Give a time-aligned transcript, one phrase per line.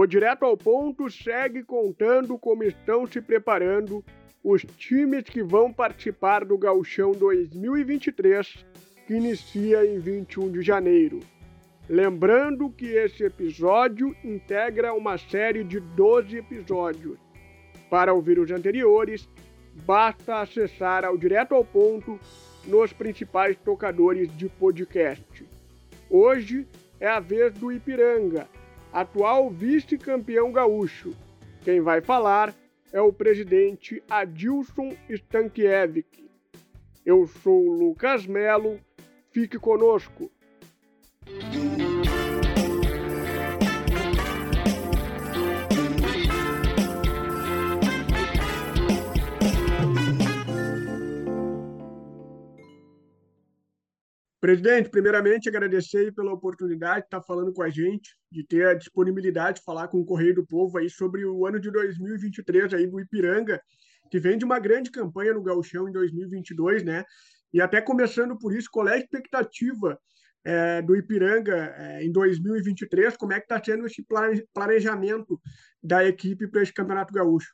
[0.00, 4.04] O Direto ao Ponto segue contando como estão se preparando
[4.44, 8.64] os times que vão participar do Gauchão 2023,
[9.08, 11.18] que inicia em 21 de janeiro.
[11.88, 17.18] Lembrando que esse episódio integra uma série de 12 episódios.
[17.90, 19.28] Para ouvir os anteriores,
[19.84, 22.20] basta acessar ao Direto ao Ponto
[22.64, 25.44] nos principais tocadores de podcast.
[26.08, 26.68] Hoje
[27.00, 28.46] é a vez do Ipiranga,
[28.92, 31.14] atual vice-campeão gaúcho.
[31.62, 32.54] Quem vai falar
[32.92, 36.28] é o presidente Adilson Stankiewicz.
[37.04, 38.78] Eu sou Lucas Melo,
[39.30, 40.30] fique conosco.
[54.48, 59.58] Presidente, primeiramente agradecer pela oportunidade de estar falando com a gente, de ter a disponibilidade
[59.58, 62.98] de falar com o Correio do Povo aí sobre o ano de 2023 aí do
[62.98, 63.60] Ipiranga,
[64.10, 67.04] que vem de uma grande campanha no Gauchão em 2022, né?
[67.52, 70.00] E até começando por isso, qual é a expectativa
[70.42, 73.18] é, do Ipiranga é, em 2023?
[73.18, 74.02] Como é que está sendo esse
[74.54, 75.38] planejamento
[75.82, 77.52] da equipe para esse Campeonato Gaúcho?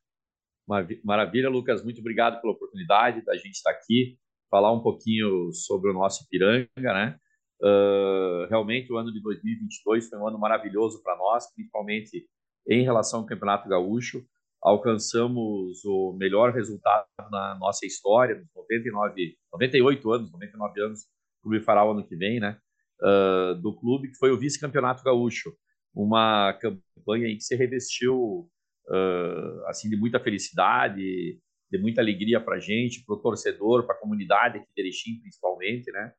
[1.02, 1.82] Maravilha, Lucas.
[1.82, 4.16] Muito obrigado pela oportunidade da gente estar aqui
[4.50, 7.18] falar um pouquinho sobre o nosso Ipiranga, né?
[7.62, 12.26] Uh, realmente o ano de 2022 foi um ano maravilhoso para nós, principalmente
[12.68, 14.24] em relação ao Campeonato Gaúcho.
[14.62, 21.00] Alcançamos o melhor resultado na nossa história, nos 99, 98 anos, 99 anos,
[21.42, 22.58] o clube o ano que vem, né?
[23.00, 25.52] Uh, do clube, que foi o vice-campeonato gaúcho.
[25.94, 28.48] Uma campanha em que se revestiu
[28.88, 31.38] uh, assim de muita felicidade,
[31.70, 35.20] de muita alegria para a gente, para o torcedor, para a comunidade aqui de Erechim,
[35.20, 36.12] principalmente, né?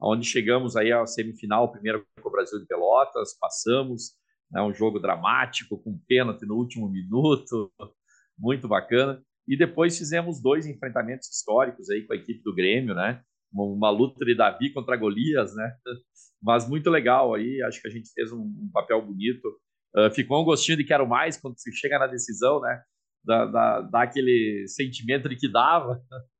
[0.00, 4.12] Onde chegamos aí à semifinal, primeiro com o Brasil de Pelotas, passamos,
[4.50, 7.70] né, um jogo dramático, com pênalti no último minuto,
[8.38, 9.22] muito bacana.
[9.46, 13.22] E depois fizemos dois enfrentamentos históricos aí com a equipe do Grêmio, né?
[13.52, 15.76] Uma, uma luta de Davi contra Golias, né?
[16.42, 19.46] Mas muito legal aí, acho que a gente fez um, um papel bonito.
[19.94, 22.82] Uh, ficou um gostinho de quero mais quando se chega na decisão, né?
[23.24, 26.00] Da, da, daquele sentimento de que dava.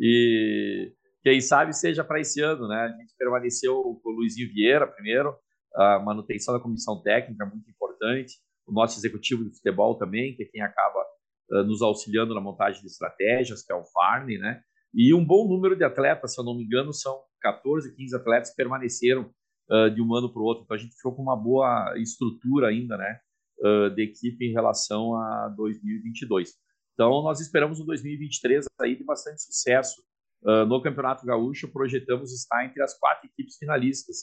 [0.00, 0.92] E
[1.24, 2.82] quem sabe seja para esse ano, né?
[2.82, 5.34] A gente permaneceu com o Luizinho Vieira primeiro,
[5.74, 8.34] a manutenção da comissão técnica muito importante,
[8.66, 11.00] o nosso executivo de futebol também, que é quem acaba
[11.50, 14.60] uh, nos auxiliando na montagem de estratégias, que é o Farney, né?
[14.94, 18.50] E um bom número de atletas, se eu não me engano, são 14, 15 atletas
[18.50, 19.30] que permaneceram
[19.70, 20.64] uh, de um ano para o outro.
[20.64, 23.20] Então a gente ficou com uma boa estrutura ainda, né?
[23.60, 26.54] Uh, de equipe em relação a 2022.
[26.94, 30.02] Então, nós esperamos um 2023 aí de bastante sucesso.
[30.42, 34.16] Uh, no Campeonato Gaúcho, projetamos estar entre as quatro equipes finalistas,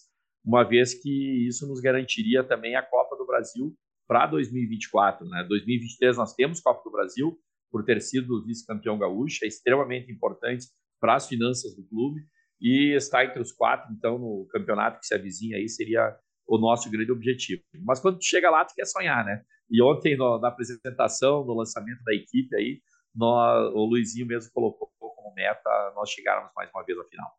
[0.43, 3.75] uma vez que isso nos garantiria também a Copa do Brasil
[4.07, 5.27] para 2024.
[5.27, 5.43] Né?
[5.47, 7.37] 2023 nós temos Copa do Brasil,
[7.71, 10.67] por ter sido vice-campeão gaúcho, é extremamente importante
[10.99, 12.21] para as finanças do clube,
[12.61, 16.17] e estar entre os quatro, então, no campeonato que se avizinha aí, seria
[16.47, 17.63] o nosso grande objetivo.
[17.83, 19.41] Mas quando tu chega lá, tu quer sonhar, né?
[19.69, 22.81] E ontem, no, na apresentação, no lançamento da equipe aí,
[23.13, 27.31] nós, o Luizinho mesmo colocou como meta nós chegarmos mais uma vez à final.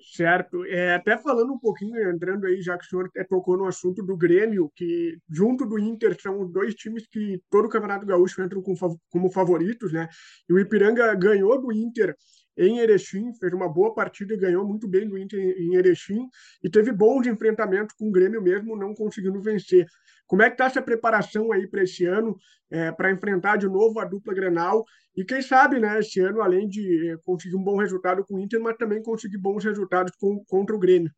[0.00, 0.64] Certo.
[0.64, 4.16] É, até falando um pouquinho, entrando aí, já que o senhor tocou no assunto do
[4.16, 9.30] Grêmio, que junto do Inter são dois times que todo o Campeonato Gaúcho entram como
[9.30, 10.08] favoritos, né?
[10.48, 12.14] E o Ipiranga ganhou do Inter
[12.58, 16.28] em Erechim, fez uma boa partida, ganhou muito bem do Inter em Erechim
[16.62, 19.86] e teve bons enfrentamentos com o Grêmio mesmo, não conseguindo vencer.
[20.26, 22.36] Como é que está essa preparação aí para esse ano,
[22.70, 24.84] é, para enfrentar de novo a dupla Grenal
[25.16, 28.60] e quem sabe, né, esse ano, além de conseguir um bom resultado com o Inter,
[28.60, 31.10] mas também conseguir bons resultados com, contra o Grêmio?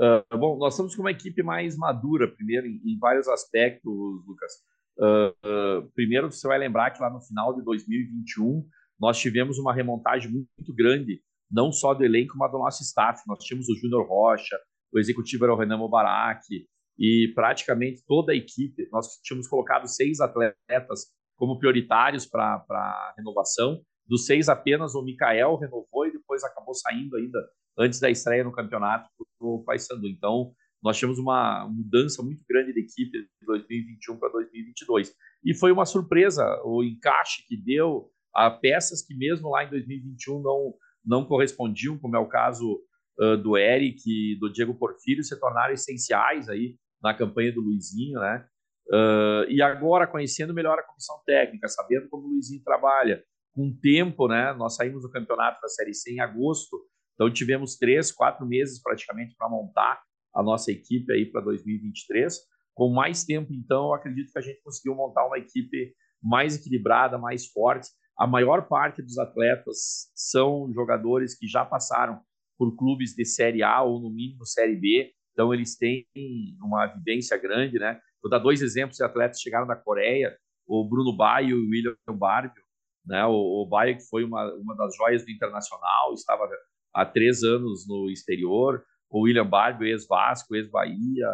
[0.00, 3.92] Uh, bom, nós estamos com uma equipe mais madura, primeiro, em, em vários aspectos,
[4.26, 4.52] Lucas.
[4.96, 8.64] Uh, uh, primeiro, você vai lembrar que lá no final de 2021
[8.98, 13.22] nós tivemos uma remontagem muito grande, não só do elenco, mas do nosso staff.
[13.26, 14.58] Nós tínhamos o Júnior Rocha,
[14.92, 16.44] o executivo era o Renan Mubarak,
[16.98, 21.06] e praticamente toda a equipe, nós tínhamos colocado seis atletas
[21.36, 23.80] como prioritários para a renovação.
[24.06, 27.38] Dos seis, apenas o Mikael renovou e depois acabou saindo ainda
[27.78, 30.08] antes da estreia no campeonato para o Paysandu.
[30.08, 30.52] Então,
[30.82, 35.14] nós tivemos uma mudança muito grande de equipe de 2021 para 2022.
[35.44, 40.40] E foi uma surpresa o encaixe que deu, a peças que mesmo lá em 2021
[40.40, 40.74] não,
[41.04, 42.80] não correspondiam, como é o caso
[43.20, 48.20] uh, do Eric e do Diego Porfírio, se tornaram essenciais aí na campanha do Luizinho,
[48.20, 48.46] né?
[48.88, 54.28] Uh, e agora, conhecendo melhor a comissão técnica, sabendo como o Luizinho trabalha, com tempo,
[54.28, 54.52] né?
[54.54, 56.78] Nós saímos do campeonato da Série C em agosto,
[57.14, 60.00] então tivemos três, quatro meses praticamente para montar
[60.32, 62.34] a nossa equipe aí para 2023.
[62.72, 65.92] Com mais tempo, então, acredito que a gente conseguiu montar uma equipe
[66.22, 67.88] mais equilibrada, mais forte.
[68.18, 72.20] A maior parte dos atletas são jogadores que já passaram
[72.58, 75.12] por clubes de Série A ou, no mínimo, Série B.
[75.32, 76.04] Então, eles têm
[76.60, 78.00] uma vivência grande, né?
[78.20, 80.36] Vou dar dois exemplos de atletas que chegaram da Coreia,
[80.66, 82.62] o Bruno Baio e o William Barbio.
[83.06, 83.24] Né?
[83.24, 86.48] O, o Baio, que foi uma, uma das joias do Internacional, estava
[86.92, 88.84] há três anos no exterior.
[89.08, 91.30] O William Barbio, ex-Vasco, ex-Bahia.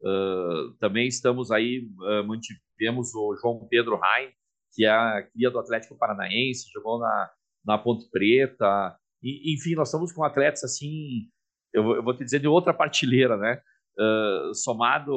[0.00, 4.30] Uh, também estamos aí, uh, mantivemos o João Pedro Rain,
[4.72, 7.30] que é a cria do Atlético Paranaense, jogou na,
[7.64, 8.96] na Ponte Preta.
[9.22, 11.28] E, enfim, nós estamos com atletas assim,
[11.72, 13.60] eu, eu vou te dizer, de outra partilheira, né?
[13.98, 15.12] Uh, somado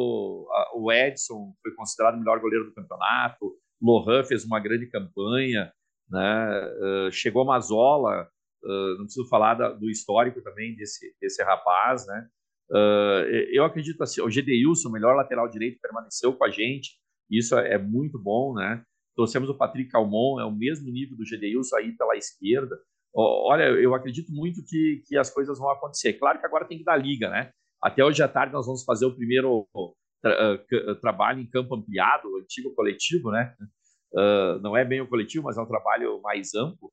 [0.51, 5.71] a, o Edson foi considerado o melhor goleiro do campeonato, Lohan fez uma grande campanha,
[6.09, 6.71] né?
[6.81, 8.27] Uh, chegou Mazola,
[8.63, 12.27] uh, não preciso falar da, do histórico também desse, desse rapaz, né?
[13.51, 16.97] eu acredito assim, o Gedeilson, o melhor lateral direito, permaneceu com a gente,
[17.29, 18.83] isso é, é muito bom, né?
[19.15, 22.77] Trouxemos o Patrick Calmon, é o mesmo nível do Gedeilson aí pela esquerda.
[23.13, 26.13] Olha, eu acredito muito que, que as coisas vão acontecer.
[26.13, 27.49] Claro que agora tem que dar liga, né?
[27.81, 29.65] Até hoje à tarde nós vamos fazer o primeiro
[30.21, 33.55] tra uh, trabalho em campo ampliado, o antigo coletivo, né?
[34.11, 36.91] Uh, não é bem o coletivo, mas é um trabalho mais amplo.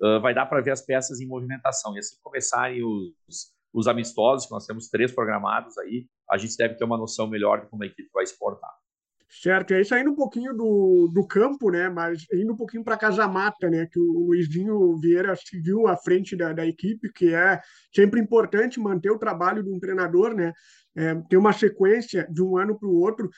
[0.00, 1.94] Uh, vai dar para ver as peças em movimentação.
[1.94, 6.74] E assim começarem os, os amistosos, que nós temos três programados aí, a gente deve
[6.74, 8.72] ter uma noção melhor de como a equipe vai se portar.
[9.32, 12.96] Certo, e aí saindo um pouquinho do, do campo, né, mas indo um pouquinho para
[12.96, 17.32] a Casa Mata, né, que o Luizinho Vieira seguiu à frente da, da equipe, que
[17.32, 17.60] é
[17.94, 20.52] sempre importante manter o trabalho de um treinador, né,
[20.96, 23.30] é, ter uma sequência de um ano para o outro,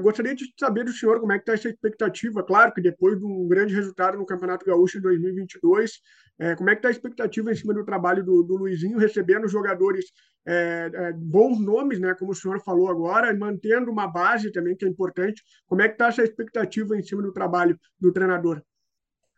[0.00, 2.42] gostaria de saber do senhor como é que está essa expectativa.
[2.42, 6.00] Claro que depois de um grande resultado no Campeonato Gaúcho em 2022,
[6.38, 9.48] é, como é que está a expectativa em cima do trabalho do, do Luizinho, recebendo
[9.48, 10.06] jogadores
[10.50, 14.86] é, é, bons nomes, né, como o senhor falou agora, mantendo uma base também, que
[14.86, 15.42] é importante.
[15.66, 18.62] Como é que está essa expectativa em cima do trabalho do treinador?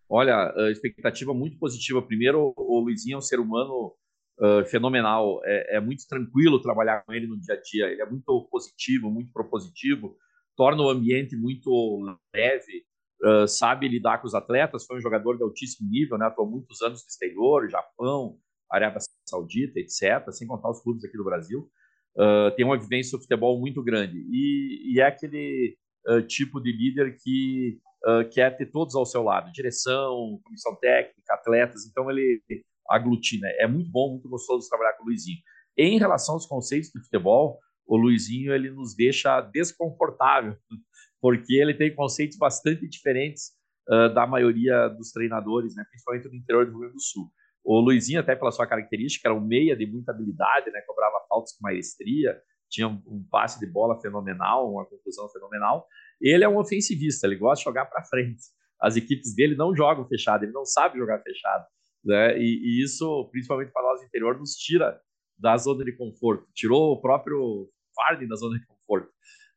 [0.09, 2.01] Olha, a expectativa muito positiva.
[2.01, 3.93] Primeiro, o Luizinho é um ser humano
[4.39, 5.41] uh, fenomenal.
[5.45, 7.87] É, é, muito tranquilo trabalhar com ele no dia a dia.
[7.87, 10.17] Ele é muito positivo, muito propositivo,
[10.57, 11.71] torna o ambiente muito
[12.33, 12.85] leve,
[13.25, 14.87] uh, sabe lidar com os atletas.
[14.87, 16.27] Foi um jogador de altíssimo nível, né?
[16.27, 18.39] Atuou muitos anos no exterior, Japão,
[18.71, 21.71] Arábia Saudita, etc., sem contar os clubes aqui do Brasil.
[22.17, 24.19] Uh, tem uma vivência do futebol muito grande.
[24.31, 25.77] E, e é aquele
[26.27, 27.79] tipo de líder que
[28.33, 31.85] quer ter todos ao seu lado direção, comissão técnica, atletas.
[31.87, 32.41] Então, ele
[32.89, 33.47] aglutina.
[33.59, 35.39] É muito bom, muito gostoso trabalhar com o Luizinho.
[35.79, 40.57] Em relação aos conceitos de futebol, o Luizinho ele nos deixa desconfortável,
[41.21, 43.53] porque ele tem conceitos bastante diferentes
[43.89, 47.31] uh, da maioria dos treinadores, né, principalmente no interior do Rio Grande do Sul.
[47.65, 51.53] O Luizinho, até pela sua característica, era um meia de muita habilidade, né, cobrava faltas
[51.53, 55.87] com maestria, tinha um, passe de bola fenomenal, uma conclusão fenomenal.
[56.21, 58.43] Ele é um ofensivista, ele gosta de jogar para frente.
[58.81, 61.67] As equipes dele não jogam fechado, ele não sabe jogar fechado
[62.05, 62.39] né?
[62.39, 65.01] E, e isso, principalmente para nós do interior, nos tira
[65.39, 66.47] da zona de conforto.
[66.55, 69.09] Tirou o próprio Farden da zona de conforto.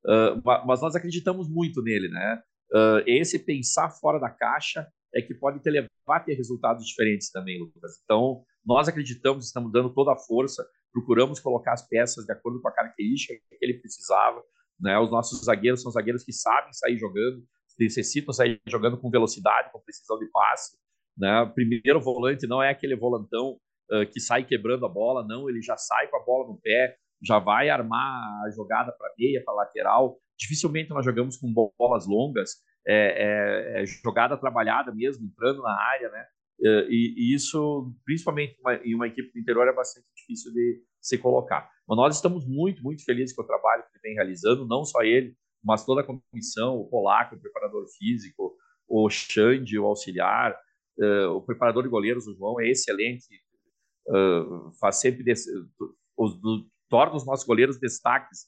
[0.06, 2.42] Uh, mas nós acreditamos muito nele, né?
[2.72, 7.32] Uh, esse pensar fora da caixa é que pode te levar a ter resultados diferentes
[7.32, 8.02] também, Lucas.
[8.04, 12.68] Então, nós acreditamos, estamos dando toda a força, procuramos colocar as peças de acordo com
[12.68, 14.42] a característica que ele precisava.
[14.80, 14.98] Né?
[15.00, 17.44] Os nossos zagueiros são zagueiros que sabem sair jogando,
[17.80, 20.78] necessitam sair jogando com velocidade, com precisão de passe.
[21.18, 21.46] Né?
[21.54, 23.60] Primeiro volante não é aquele volantão
[23.92, 26.96] uh, que sai quebrando a bola, não, ele já sai com a bola no pé,
[27.22, 30.18] já vai armar a jogada para meia, para lateral.
[30.38, 32.56] Dificilmente nós jogamos com bolas longas,
[32.88, 36.26] é, é, é jogada trabalhada mesmo, entrando na área, né?
[36.88, 41.70] E, e, isso, principalmente em uma equipe do interior, é bastante difícil de se colocar.
[41.86, 45.02] Mas nós estamos muito, muito felizes com o trabalho que ele vem realizando, não só
[45.02, 48.56] ele, mas toda a comissão, o Polaco, o preparador físico,
[48.88, 50.58] o Xande, o auxiliar,
[50.98, 53.42] Uh, o preparador de goleiros, o João, é excelente,
[54.10, 55.24] uh, faz sempre
[56.16, 58.46] os, do, torna os nossos goleiros destaques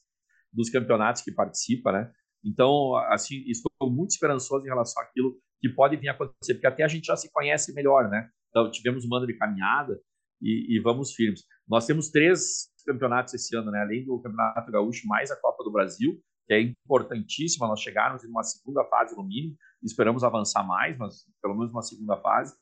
[0.52, 2.12] dos campeonatos que participa, né?
[2.46, 6.84] Então, assim, estou muito esperançoso em relação àquilo que pode vir a acontecer, porque até
[6.84, 8.28] a gente já se conhece melhor, né?
[8.50, 9.98] Então, tivemos um ano de caminhada
[10.40, 11.42] e, e vamos firmes.
[11.68, 13.80] Nós temos três campeonatos esse ano, né?
[13.82, 17.66] Além do Campeonato Gaúcho, mais a Copa do Brasil, que é importantíssima.
[17.66, 21.82] Nós chegarmos em uma segunda fase no mínimo, esperamos avançar mais, mas pelo menos uma
[21.82, 22.54] segunda fase.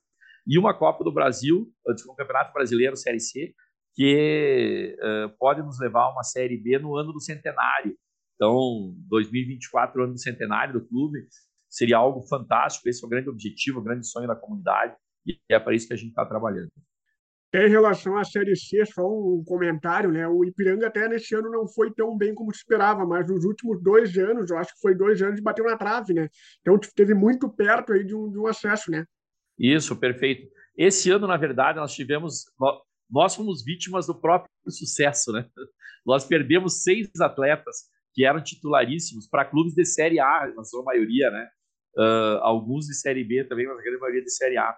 [0.46, 1.70] E uma Copa do Brasil,
[2.08, 3.54] um Campeonato Brasileiro Série C,
[3.94, 7.96] que uh, pode nos levar a uma Série B no ano do centenário.
[8.34, 11.26] Então, 2024, ano do centenário do clube,
[11.68, 12.88] seria algo fantástico.
[12.88, 14.94] Esse é o grande objetivo, o grande sonho da comunidade,
[15.26, 16.70] e é para isso que a gente está trabalhando.
[17.54, 20.26] Em relação à Série C, só um comentário, né?
[20.26, 23.80] O Ipiranga até nesse ano não foi tão bem como se esperava, mas nos últimos
[23.80, 26.28] dois anos, eu acho que foi dois anos, bateu na trave, né?
[26.60, 29.04] Então esteve muito perto aí de um, de um acesso, né?
[29.56, 30.48] Isso, perfeito.
[30.76, 32.44] Esse ano, na verdade, nós tivemos.
[33.08, 35.46] Nós fomos vítimas do próprio sucesso, né?
[36.04, 41.30] Nós perdemos seis atletas que eram titularíssimos para clubes de Série A, na sua maioria,
[41.30, 41.48] né?
[41.96, 44.76] Uh, alguns de Série B também, mas a grande maioria de Série A.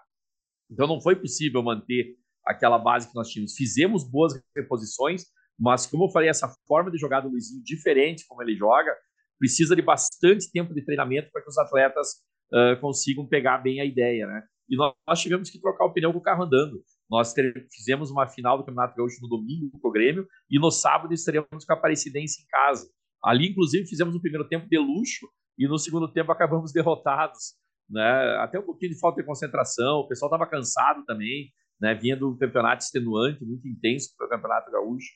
[0.71, 3.55] Então não foi possível manter aquela base que nós tínhamos.
[3.55, 5.25] Fizemos boas reposições,
[5.59, 8.95] mas como eu falei, essa forma de jogar do Luizinho, diferente como ele joga,
[9.39, 12.09] precisa de bastante tempo de treinamento para que os atletas
[12.53, 14.43] uh, consigam pegar bem a ideia, né?
[14.69, 16.83] E nós, nós, tivemos que trocar o pneu com o carro andando.
[17.09, 17.33] Nós
[17.73, 21.65] fizemos uma final do Campeonato Gaúcho no domingo com o Grêmio e no sábado estaremos
[21.65, 22.91] com a Aparecidense em casa.
[23.23, 25.27] Ali, inclusive, fizemos um primeiro tempo de luxo
[25.59, 27.55] e no segundo tempo acabamos derrotados.
[27.89, 28.37] Né?
[28.41, 32.37] Até um pouquinho de falta de concentração, o pessoal estava cansado também né, vinha do
[32.37, 35.13] campeonato extenuante, muito intenso para o Campeonato Gaúcho.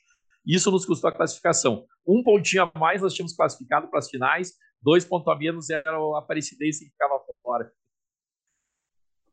[0.46, 1.84] Isso nos custou a classificação.
[2.06, 5.96] Um pontinho a mais nós tínhamos classificado para as finais, dois pontos a menos era
[5.96, 7.70] a Aparecidense que ficava fora.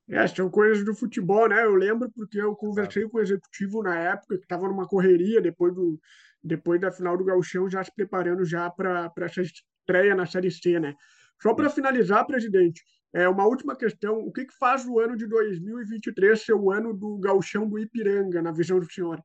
[0.10, 1.66] É, são coisas do futebol, né?
[1.66, 5.76] Eu lembro porque eu conversei com o executivo na época, que estava numa correria depois,
[5.76, 6.00] do,
[6.48, 10.80] depois da final do Gauchão, já se preparando já para essa estreia na Série C,
[10.80, 10.96] né?
[11.42, 12.82] Só para finalizar, presidente,
[13.14, 16.94] é, uma última questão: o que, que faz o ano de 2023 ser o ano
[16.94, 19.22] do gauchão do Ipiranga, na visão do senhor?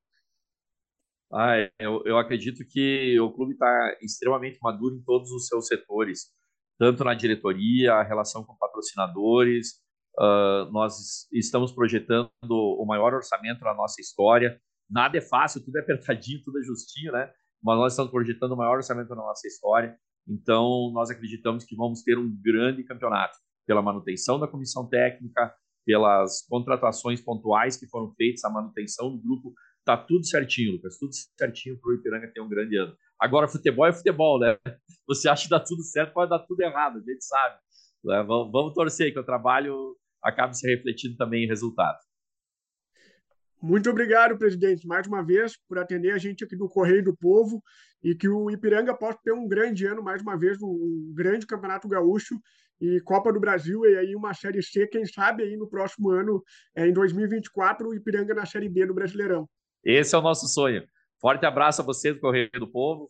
[1.32, 6.30] Ah, eu, eu acredito que o clube está extremamente maduro em todos os seus setores,
[6.78, 9.80] tanto na diretoria, a relação com patrocinadores.
[10.18, 14.60] Uh, nós estamos projetando o maior orçamento na nossa história.
[14.92, 17.32] Nada é fácil, tudo é apertadinho, tudo é justinho, né?
[17.62, 19.96] Mas nós estamos projetando o maior orçamento na nossa história.
[20.28, 26.42] Então, nós acreditamos que vamos ter um grande campeonato pela manutenção da comissão técnica, pelas
[26.46, 31.78] contratações pontuais que foram feitas, a manutenção do grupo, tá tudo certinho, Lucas, tudo certinho
[31.80, 32.94] para o Ipiranga ter um grande ano.
[33.18, 34.58] Agora, futebol é futebol, né?
[35.08, 37.56] Você acha que dá tudo certo, pode dar tudo errado, a gente sabe.
[38.04, 38.22] Né?
[38.22, 41.98] Vamos torcer que o trabalho acabe se refletindo também em resultado.
[43.62, 47.62] Muito obrigado, presidente, mais uma vez, por atender a gente aqui do Correio do Povo
[48.02, 51.86] e que o Ipiranga possa ter um grande ano, mais uma vez, um grande campeonato
[51.86, 52.34] gaúcho
[52.80, 56.42] e Copa do Brasil e aí uma Série C, quem sabe aí no próximo ano,
[56.74, 59.48] é, em 2024, o Ipiranga na Série B do Brasileirão.
[59.84, 60.82] Esse é o nosso sonho.
[61.20, 63.06] Forte abraço a você do Correio do Povo.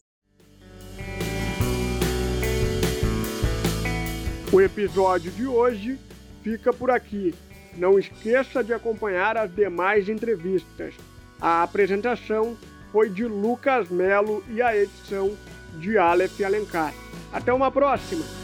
[4.53, 5.99] O episódio de hoje
[6.43, 7.35] fica por aqui.
[7.77, 10.95] Não esqueça de acompanhar as demais entrevistas.
[11.41, 12.57] A apresentação
[12.91, 15.37] foi de Lucas Melo e a edição
[15.79, 16.93] de Aleph Alencar.
[17.33, 18.42] Até uma próxima!